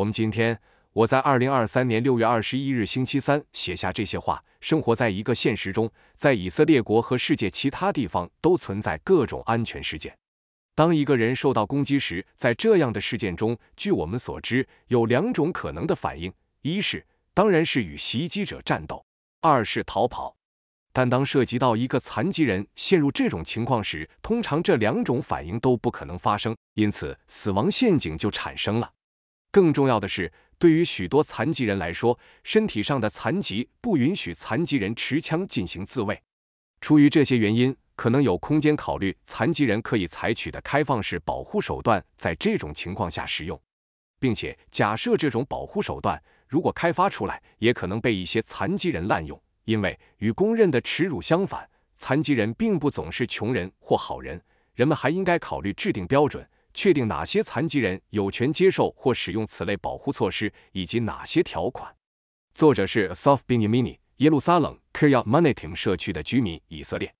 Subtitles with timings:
[0.00, 0.58] 我们今天，
[0.94, 4.42] 我在二零二三年六月二十一日星期三写下这些话。
[4.62, 10.16] 生活在一个现实中，在以色列国和世界其他地方都存在各种安全事件。
[10.74, 16.32] 当一个人受到攻击时，在这样的事件中，据我们所知，有两种可能的反应：
[16.62, 19.04] 一是当然是与袭击者战斗；
[19.42, 20.34] 二是逃跑。
[20.94, 28.90] 但当涉及到一个残疾人陷入这种情况时，通常这两种反应都不可能发生，因此死亡陷阱就产生了。
[29.50, 36.22] 更重要的是，对于许多残疾人来说，身体上的残疾不允许残疾人持枪进行自卫。
[36.80, 43.60] 出于这些原因，可能有空间考虑残疾人可以采取的开放式保护手段在这种情况下使用，
[44.18, 49.40] 并且假设这种保护手段如果开发出来，也可能被一些残疾人滥用。
[49.64, 54.42] 因为与公认的耻辱相反，残疾人并不总是穷人或好人。
[54.74, 61.94] 人们还应该考虑制定标准，确定哪些残疾人有权接受或使用此类保护措施，以及哪些条款。
[62.54, 67.14] 作者是 Sof Binyamini，耶路撒冷 Kiryat Manitim 社区的居民，以色列。